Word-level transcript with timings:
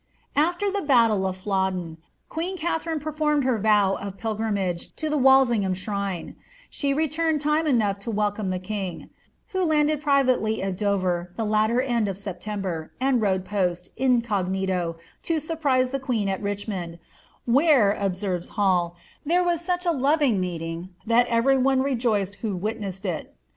After 0.35 0.71
the 0.71 0.81
battle 0.81 1.27
of 1.27 1.37
Flodden, 1.37 1.97
queen 2.27 2.57
Katharine 2.57 2.99
performed 2.99 3.43
her 3.43 3.61
tow 3.61 3.97
of 4.01 4.17
pilgrimage 4.17 4.95
to 4.95 5.11
the 5.11 5.17
Walsingham 5.19 5.75
shrine; 5.75 6.35
she 6.71 6.91
returned 6.91 7.39
time 7.39 7.67
enough 7.67 7.99
to 7.99 8.09
wel 8.09 8.31
come 8.31 8.49
the 8.49 8.57
king, 8.57 9.11
who 9.49 9.63
landed 9.63 10.01
privately 10.01 10.59
at 10.63 10.75
Dover 10.75 11.31
the 11.35 11.45
latter 11.45 11.79
end 11.79 12.07
w 12.07 12.15
Septem 12.19 12.63
ber, 12.63 12.91
and 12.99 13.21
rode 13.21 13.45
post, 13.45 13.91
incognito, 13.95 14.95
to 15.21 15.39
surprise 15.39 15.91
the 15.91 15.99
queen 15.99 16.27
at 16.27 16.41
Bichniond, 16.41 16.93
^ 16.93 16.99
where," 17.45 17.91
observes 17.91 18.49
Hail, 18.55 18.95
^ 18.97 19.01
there 19.23 19.43
was 19.43 19.61
such 19.63 19.85
a 19.85 19.91
loving 19.91 20.39
meeting, 20.39 20.89
that 21.05 21.27
every 21.27 21.59
one 21.59 21.83
rejoiced 21.83 22.37
who 22.41 22.55
witnessed 22.55 23.05
it.' 23.05 23.35